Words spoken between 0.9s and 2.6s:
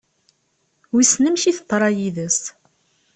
Wissen amek i teḍra yid-s?